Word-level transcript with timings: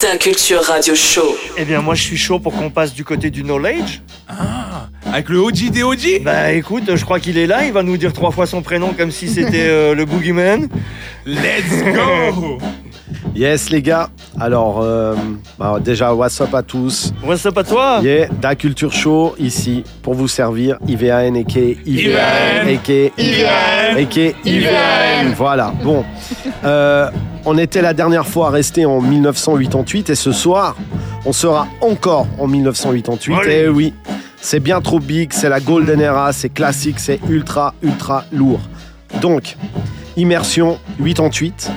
Ta 0.00 0.16
culture 0.16 0.62
radio 0.62 0.94
show. 0.94 1.36
Eh 1.56 1.64
bien, 1.64 1.82
moi, 1.82 1.96
je 1.96 2.04
suis 2.04 2.16
chaud 2.16 2.38
pour 2.38 2.54
qu'on 2.54 2.70
passe 2.70 2.94
du 2.94 3.04
côté 3.04 3.30
du 3.30 3.42
knowledge. 3.42 4.00
Ah, 4.28 4.86
avec 5.12 5.28
le 5.28 5.40
OG 5.40 5.70
des 5.72 5.82
OG 5.82 6.22
Bah, 6.22 6.52
écoute, 6.52 6.84
je 6.94 7.04
crois 7.04 7.18
qu'il 7.18 7.36
est 7.36 7.48
là. 7.48 7.64
Il 7.64 7.72
va 7.72 7.82
nous 7.82 7.96
dire 7.96 8.12
trois 8.12 8.30
fois 8.30 8.46
son 8.46 8.62
prénom 8.62 8.92
comme 8.96 9.10
si 9.10 9.26
c'était 9.26 9.66
euh, 9.66 9.96
le 9.96 10.04
boogeyman. 10.04 10.68
Let's 11.26 11.82
go! 11.82 12.58
Yes 13.34 13.70
les 13.70 13.82
gars, 13.82 14.10
alors 14.40 14.80
euh, 14.82 15.14
bah, 15.58 15.78
déjà 15.82 16.12
what's 16.12 16.40
up 16.40 16.52
à 16.54 16.62
tous? 16.62 17.12
What's 17.24 17.46
up 17.46 17.56
à 17.56 17.64
toi? 17.64 18.00
Yeah, 18.02 18.26
Da 18.40 18.54
Culture 18.54 18.92
Show 18.92 19.34
ici 19.38 19.84
pour 20.02 20.14
vous 20.14 20.28
servir. 20.28 20.76
IVAN 20.86 21.34
et 21.34 21.78
IVAN, 21.86 22.66
et 22.66 23.12
IVAN, 23.16 24.34
IVAN 24.44 25.34
Voilà, 25.36 25.72
bon. 25.82 26.04
Euh, 26.64 27.10
On 27.50 27.56
était 27.56 27.80
la 27.80 27.94
dernière 27.94 28.26
fois 28.26 28.50
resté 28.50 28.84
en 28.84 29.00
1988 29.00 30.10
et 30.10 30.14
ce 30.14 30.32
soir 30.32 30.76
on 31.24 31.32
sera 31.32 31.66
encore 31.80 32.26
en 32.38 32.46
1988 32.46 33.34
Allez. 33.34 33.54
Et 33.54 33.68
oui, 33.68 33.94
c'est 34.38 34.60
bien 34.60 34.82
trop 34.82 35.00
big, 35.00 35.32
c'est 35.32 35.48
la 35.48 35.58
golden 35.58 35.98
era, 35.98 36.34
c'est 36.34 36.50
classique, 36.50 37.00
c'est 37.00 37.18
ultra 37.26 37.72
ultra 37.80 38.26
lourd 38.32 38.60
Donc, 39.22 39.56
immersion 40.18 40.78
88 41.02 41.70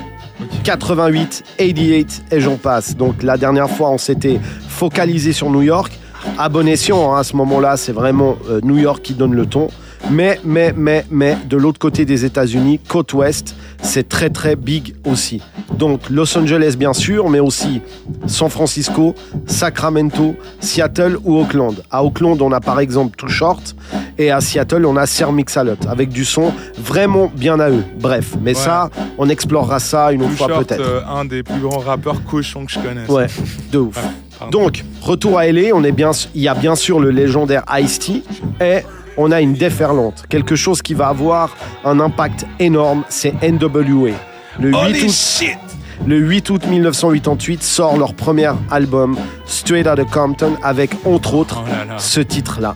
88, 0.62 1.44
88 1.56 2.24
et 2.30 2.40
j'en 2.40 2.56
passe. 2.56 2.94
Donc 2.94 3.22
la 3.22 3.38
dernière 3.38 3.70
fois, 3.70 3.88
on 3.88 3.98
s'était 3.98 4.38
focalisé 4.68 5.32
sur 5.32 5.48
New 5.48 5.62
York. 5.62 5.98
À 6.36 6.50
bon 6.50 6.68
escient, 6.68 7.14
hein, 7.14 7.20
à 7.20 7.24
ce 7.24 7.34
moment-là, 7.36 7.78
c'est 7.78 7.92
vraiment 7.92 8.36
euh, 8.50 8.60
New 8.62 8.76
York 8.76 9.00
qui 9.02 9.14
donne 9.14 9.34
le 9.34 9.46
ton. 9.46 9.68
Mais, 10.10 10.40
mais, 10.44 10.74
mais, 10.76 11.04
mais, 11.10 11.36
de 11.48 11.56
l'autre 11.56 11.78
côté 11.78 12.04
des 12.04 12.24
États-Unis, 12.24 12.80
côte 12.88 13.12
ouest, 13.14 13.54
c'est 13.82 14.08
très, 14.08 14.30
très 14.30 14.56
big 14.56 14.94
aussi. 15.04 15.40
Donc 15.78 16.10
Los 16.10 16.36
Angeles, 16.36 16.74
bien 16.78 16.92
sûr, 16.92 17.28
mais 17.30 17.40
aussi 17.40 17.80
San 18.26 18.50
Francisco, 18.50 19.14
Sacramento, 19.46 20.34
Seattle 20.60 21.18
ou 21.24 21.38
Oakland. 21.38 21.82
À 21.90 22.04
Oakland, 22.04 22.40
on 22.42 22.52
a 22.52 22.60
par 22.60 22.80
exemple 22.80 23.16
Too 23.16 23.28
Short 23.28 23.74
et 24.18 24.30
à 24.30 24.40
Seattle, 24.40 24.84
on 24.86 24.96
a 24.96 25.06
Sir 25.06 25.32
Mix-a-Lot 25.32 25.86
avec 25.88 26.10
du 26.10 26.24
son 26.24 26.52
vraiment 26.78 27.30
bien 27.34 27.58
à 27.60 27.70
eux. 27.70 27.84
Bref, 27.98 28.34
mais 28.42 28.50
Ouais. 28.56 28.62
ça, 28.62 28.90
on 29.18 29.28
explorera 29.28 29.78
ça 29.78 30.12
une 30.12 30.22
autre 30.22 30.32
fois 30.32 30.48
peut-être. 30.58 30.80
euh, 30.80 31.00
un 31.08 31.24
des 31.24 31.42
plus 31.42 31.60
grands 31.60 31.78
rappeurs 31.78 32.22
cochons 32.24 32.66
que 32.66 32.72
je 32.72 32.78
connaisse. 32.80 33.08
Ouais, 33.08 33.26
de 33.70 33.78
ouf. 33.78 33.96
Ouais. 33.96 34.50
Donc, 34.50 34.84
retour 35.00 35.38
à 35.38 35.46
LA, 35.46 35.70
on 35.74 35.84
est 35.84 35.92
bien, 35.92 36.10
il 36.34 36.42
y 36.42 36.48
a 36.48 36.54
bien 36.54 36.74
sûr 36.74 36.98
le 37.00 37.10
légendaire 37.10 37.62
Ice-T 37.80 38.22
et 38.60 38.80
on 39.16 39.30
a 39.30 39.40
une 39.40 39.54
déferlante, 39.54 40.24
quelque 40.28 40.56
chose 40.56 40.82
qui 40.82 40.94
va 40.94 41.08
avoir 41.08 41.56
un 41.84 42.00
impact 42.00 42.46
énorme, 42.58 43.04
c'est 43.08 43.34
NWA. 43.42 44.12
Le 44.60 44.70
8, 44.70 44.74
Holy 44.74 45.04
août, 45.04 45.10
shit 45.10 45.58
le 46.06 46.18
8 46.18 46.50
août 46.50 46.66
1988 46.66 47.62
sort 47.62 47.96
leur 47.96 48.14
premier 48.14 48.50
album 48.70 49.16
Straight 49.46 49.86
Outta 49.86 50.04
Compton 50.04 50.56
avec 50.62 50.90
entre 51.06 51.34
autres 51.34 51.62
Oh 51.64 51.68
là 51.68 51.84
là. 51.84 51.98
ce 51.98 52.18
titre-là. 52.20 52.74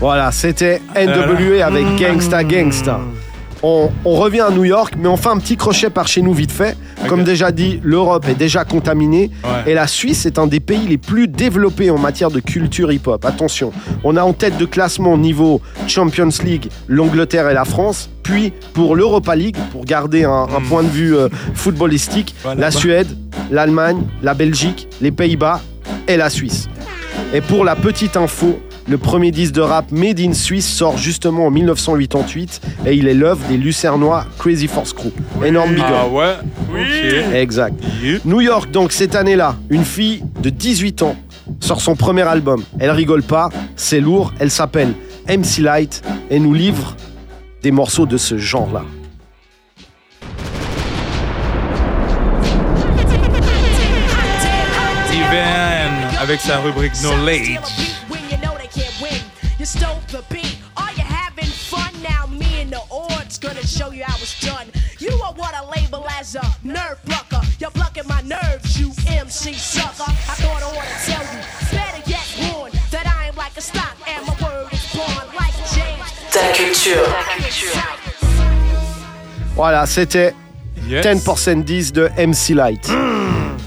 Voilà, 0.00 0.32
c'était 0.32 0.80
NWA 0.96 1.64
avec 1.66 1.84
Gangsta 1.98 2.42
Gangsta. 2.42 3.00
On, 3.62 3.90
on 4.06 4.14
revient 4.14 4.40
à 4.40 4.50
New 4.50 4.64
York, 4.64 4.94
mais 4.98 5.06
on 5.08 5.18
fait 5.18 5.28
un 5.28 5.36
petit 5.36 5.58
crochet 5.58 5.90
par 5.90 6.08
chez 6.08 6.22
nous 6.22 6.32
vite 6.32 6.50
fait. 6.50 6.78
Comme 7.06 7.24
déjà 7.24 7.52
dit, 7.52 7.78
l'Europe 7.82 8.26
est 8.26 8.34
déjà 8.34 8.64
contaminée 8.64 9.30
Ouais. 9.44 9.72
et 9.72 9.74
la 9.74 9.86
Suisse 9.86 10.24
est 10.24 10.38
un 10.38 10.46
des 10.46 10.60
pays 10.60 10.86
les 10.88 10.96
plus 10.96 11.28
développés 11.28 11.90
en 11.90 11.98
matière 11.98 12.30
de 12.30 12.40
culture 12.40 12.90
hip-hop. 12.90 13.22
Attention, 13.26 13.70
on 14.02 14.16
a 14.16 14.22
en 14.22 14.32
tête 14.32 14.56
de 14.56 14.64
classement 14.64 15.12
au 15.12 15.18
niveau 15.18 15.60
Champions 15.86 16.30
League 16.42 16.70
l'Angleterre 16.88 17.50
et 17.50 17.54
la 17.54 17.66
France, 17.66 18.08
puis 18.22 18.54
pour 18.72 18.96
l'Europa 18.96 19.36
League, 19.36 19.56
pour 19.72 19.84
garder 19.84 20.24
un, 20.24 20.44
un 20.56 20.60
point 20.66 20.82
de 20.82 20.88
vue 20.88 21.14
euh, 21.14 21.28
footballistique, 21.52 22.34
Voilà. 22.42 22.58
la 22.62 22.70
Suède, 22.70 23.08
l'Allemagne, 23.50 24.04
la 24.22 24.32
Belgique, 24.32 24.88
les 25.02 25.10
Pays-Bas 25.10 25.60
et 26.08 26.16
la 26.16 26.30
Suisse. 26.30 26.70
Et 27.34 27.42
pour 27.42 27.66
la 27.66 27.76
petite 27.76 28.16
info, 28.16 28.58
le 28.90 28.98
premier 28.98 29.30
disque 29.30 29.52
de 29.52 29.60
rap 29.60 29.92
Made 29.92 30.18
in 30.18 30.32
Suisse 30.32 30.66
sort 30.68 30.98
justement 30.98 31.46
en 31.46 31.50
1988 31.52 32.60
et 32.86 32.94
il 32.94 33.06
est 33.06 33.14
l'œuvre 33.14 33.40
des 33.48 33.56
Lucernois 33.56 34.26
Crazy 34.36 34.66
Force 34.66 34.92
Crew. 34.92 35.12
Énorme 35.44 35.74
big 35.74 35.84
up. 35.84 35.90
Ah 35.92 36.08
ouais 36.08 36.34
Ok. 36.72 37.34
Exact. 37.34 37.74
Yep. 38.02 38.24
New 38.24 38.40
York, 38.40 38.72
donc 38.72 38.90
cette 38.90 39.14
année-là, 39.14 39.54
une 39.70 39.84
fille 39.84 40.24
de 40.42 40.50
18 40.50 41.02
ans 41.02 41.14
sort 41.60 41.80
son 41.80 41.94
premier 41.94 42.22
album. 42.22 42.64
Elle 42.80 42.90
rigole 42.90 43.22
pas, 43.22 43.48
c'est 43.76 44.00
lourd, 44.00 44.32
elle 44.40 44.50
s'appelle 44.50 44.92
MC 45.28 45.58
Light 45.60 46.02
et 46.28 46.40
nous 46.40 46.52
livre 46.52 46.96
des 47.62 47.70
morceaux 47.70 48.06
de 48.06 48.16
ce 48.16 48.38
genre-là. 48.38 48.82
IVAN 55.12 56.18
avec 56.20 56.40
sa 56.40 56.58
rubrique 56.58 56.92
Knowledge. 57.00 57.99
You 59.60 59.66
stole 59.66 60.00
the 60.10 60.24
beat. 60.32 60.56
Are 60.78 60.90
you 60.96 61.02
having 61.04 61.44
fun 61.44 61.92
now? 62.02 62.24
Me 62.26 62.62
and 62.62 62.70
the 62.72 62.80
odds 62.90 63.38
gonna 63.38 63.62
show 63.66 63.90
you 63.92 64.02
how 64.04 64.16
it's 64.16 64.40
done. 64.40 64.66
You 64.98 65.10
are 65.22 65.34
what 65.34 65.54
I 65.54 65.62
label 65.76 66.04
as 66.18 66.34
a 66.34 66.42
nerve 66.64 66.98
plucker. 67.04 67.42
You're 67.60 67.70
plucking 67.70 68.04
my 68.08 68.22
nerves, 68.22 68.80
you 68.80 68.90
MC 69.06 69.52
sucker. 69.52 70.08
I 70.08 70.34
thought 70.40 70.62
I 70.62 70.68
ought 70.76 70.88
to 70.88 70.98
tell 71.12 71.24
you, 71.32 71.40
better 71.76 72.02
get 72.08 72.26
warned 72.54 72.72
that 72.90 73.06
I 73.06 73.28
am 73.28 73.36
like 73.36 73.54
a 73.58 73.60
stock 73.60 73.94
and 74.08 74.26
my 74.26 74.32
word 74.42 74.72
is 74.72 74.86
born 74.96 75.26
like 75.38 75.54
James. 75.74 76.08
Ta 76.32 76.52
culture. 76.54 77.06
Voilà, 79.54 79.84
c'était 79.86 80.34
Yes. 80.88 81.04
10% 81.04 81.62
10 81.62 81.92
de 81.92 82.08
MC 82.16 82.54
Light. 82.54 82.90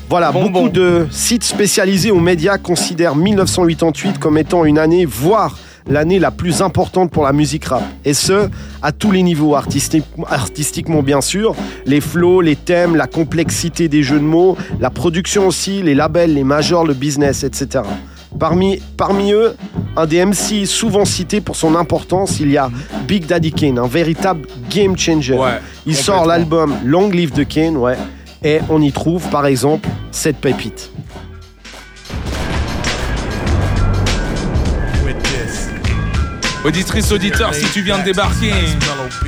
Voilà, 0.09 0.31
Bon, 0.31 0.41
beaucoup 0.49 0.65
bon. 0.65 0.67
de 0.67 1.07
sites 1.11 1.43
spécialisés 1.43 2.09
aux 2.11 2.19
médias 2.19 2.57
considèrent 2.57 3.15
1988 3.15 4.17
comme 4.19 4.37
étant 4.39 4.65
une 4.65 4.77
année, 4.79 5.05
voire 5.05 5.55
l'année 5.89 6.19
la 6.19 6.31
plus 6.31 6.61
importante 6.61 7.11
pour 7.11 7.23
la 7.23 7.33
musique 7.33 7.65
rap. 7.65 7.83
Et 8.05 8.13
ce, 8.13 8.49
à 8.81 8.91
tous 8.91 9.11
les 9.11 9.23
niveaux, 9.23 9.55
artistique- 9.55 10.05
artistiquement 10.29 11.01
bien 11.03 11.21
sûr, 11.21 11.55
les 11.85 12.01
flows, 12.01 12.41
les 12.41 12.55
thèmes, 12.55 12.95
la 12.95 13.07
complexité 13.07 13.87
des 13.87 14.03
jeux 14.03 14.19
de 14.19 14.25
mots, 14.25 14.57
la 14.79 14.89
production 14.89 15.47
aussi, 15.47 15.81
les 15.81 15.95
labels, 15.95 16.33
les 16.33 16.43
majors, 16.43 16.85
le 16.85 16.93
business, 16.93 17.43
etc. 17.43 17.83
Parmi, 18.39 18.81
parmi 18.97 19.31
eux, 19.31 19.55
un 19.95 20.07
des 20.07 20.25
MC 20.25 20.65
souvent 20.65 21.05
cité 21.05 21.39
pour 21.39 21.55
son 21.55 21.75
importance, 21.75 22.39
il 22.39 22.49
y 22.49 22.57
a 22.57 22.71
Big 23.07 23.27
Daddy 23.27 23.51
Kane, 23.51 23.77
un 23.77 23.85
véritable 23.87 24.47
game 24.71 24.97
changer. 24.97 25.35
Ouais, 25.35 25.59
il 25.85 25.95
sort 25.95 26.25
l'album 26.25 26.73
Long 26.83 27.09
Live 27.11 27.31
the 27.31 27.47
Kane, 27.47 27.77
ouais, 27.77 27.95
et 28.43 28.59
on 28.69 28.81
y 28.81 28.91
trouve 28.91 29.27
par 29.29 29.45
exemple 29.45 29.87
cette 30.11 30.37
pépite. 30.37 30.89
Auditrice, 36.63 37.11
auditeur, 37.11 37.53
si 37.53 37.65
tu 37.71 37.81
viens 37.81 37.99
de 37.99 38.03
débarquer, 38.03 38.53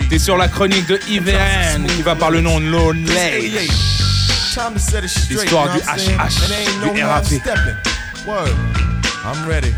t'es 0.09 0.19
sur 0.19 0.37
la 0.37 0.47
chronique 0.47 0.87
de 0.87 0.97
IVN 1.09 1.85
qui 1.85 2.01
va 2.01 2.15
par 2.15 2.31
le 2.31 2.39
nom 2.39 2.61
de 2.61 2.65
Knowledge. 2.65 3.09
L'histoire 5.29 5.73
du 5.73 5.79
HH, 5.79 6.93
du 6.93 7.03
RAP. 7.03 7.25
I'm 9.25 9.47
ready. 9.47 9.73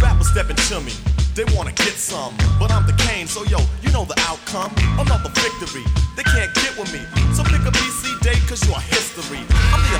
Rappers 0.00 0.28
stepping 0.28 0.56
to 0.68 0.80
me. 0.80 0.92
They 1.34 1.44
wanna 1.56 1.72
get 1.72 1.98
some, 1.98 2.36
but 2.60 2.70
I'm 2.70 2.86
the 2.86 2.92
cane, 2.92 3.26
so 3.26 3.42
yo, 3.50 3.58
you 3.82 3.90
know 3.90 4.04
the 4.04 4.14
outcome. 4.30 4.70
Another 5.00 5.30
victory. 5.34 5.82
They 6.14 6.22
can't 6.22 6.54
get 6.54 6.78
with 6.78 6.92
me. 6.92 7.00
So 7.34 7.42
pick 7.42 7.66
a 7.66 7.72
BC 7.72 8.20
day, 8.22 8.38
cause 8.46 8.62
you're 8.68 8.78
history. 8.78 9.42
I'm 9.72 9.82
the 9.90 9.93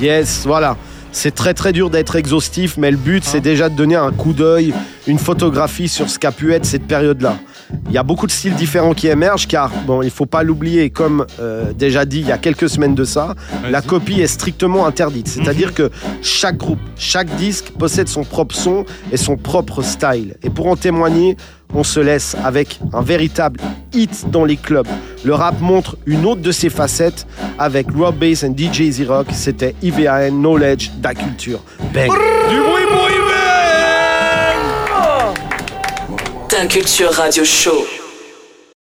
Yes, 0.00 0.42
voilà. 0.44 0.76
C'est 1.12 1.34
très 1.34 1.54
très 1.54 1.72
dur 1.72 1.90
d'être 1.90 2.16
exhaustif, 2.16 2.76
mais 2.78 2.90
le 2.90 2.96
but 2.96 3.22
c'est 3.24 3.40
déjà 3.40 3.68
de 3.68 3.76
donner 3.76 3.96
un 3.96 4.10
coup 4.10 4.32
d'œil, 4.32 4.74
une 5.06 5.18
photographie 5.18 5.88
sur 5.88 6.08
ce 6.08 6.18
qu'a 6.18 6.32
pu 6.32 6.52
être 6.54 6.64
cette 6.64 6.86
période-là. 6.86 7.36
Il 7.88 7.92
y 7.92 7.98
a 7.98 8.02
beaucoup 8.02 8.26
de 8.26 8.32
styles 8.32 8.54
différents 8.54 8.94
qui 8.94 9.08
émergent 9.08 9.46
car, 9.46 9.70
bon, 9.86 10.02
il 10.02 10.10
faut 10.10 10.26
pas 10.26 10.42
l'oublier, 10.42 10.90
comme 10.90 11.26
euh, 11.40 11.72
déjà 11.72 12.04
dit 12.04 12.20
il 12.20 12.26
y 12.26 12.32
a 12.32 12.38
quelques 12.38 12.68
semaines 12.68 12.94
de 12.94 13.04
ça, 13.04 13.34
la 13.70 13.82
copie 13.82 14.20
est 14.20 14.26
strictement 14.26 14.86
interdite. 14.86 15.28
C'est-à-dire 15.28 15.74
que 15.74 15.90
chaque 16.22 16.56
groupe, 16.56 16.80
chaque 16.96 17.34
disque 17.36 17.72
possède 17.78 18.08
son 18.08 18.24
propre 18.24 18.54
son 18.54 18.84
et 19.10 19.16
son 19.16 19.36
propre 19.36 19.82
style. 19.82 20.36
Et 20.42 20.50
pour 20.50 20.68
en 20.68 20.76
témoigner, 20.76 21.36
on 21.74 21.84
se 21.84 22.00
laisse 22.00 22.36
avec 22.44 22.80
un 22.92 23.02
véritable 23.02 23.60
hit 23.92 24.30
dans 24.30 24.44
les 24.44 24.56
clubs. 24.56 24.86
Le 25.24 25.34
rap 25.34 25.60
montre 25.60 25.96
une 26.06 26.26
autre 26.26 26.42
de 26.42 26.52
ses 26.52 26.68
facettes 26.68 27.26
avec 27.58 27.86
Rob 27.96 28.16
Bass 28.16 28.44
and 28.44 28.54
DJ 28.56 28.90
Z-Rock. 28.90 29.28
C'était 29.32 29.74
IVAN 29.82 30.30
Knowledge 30.30 30.90
da 30.98 31.14
Culture. 31.14 31.60
Bang! 31.94 32.10
Du 32.50 32.60
bruit 32.60 32.81
culture 36.68 37.08
radio 37.18 37.44
show. 37.44 38.01